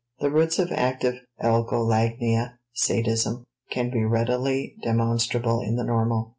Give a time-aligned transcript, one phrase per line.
[0.19, 1.13] The roots of active
[1.43, 6.29] algolagnia, sadism, can be readily demonstrable in the normal.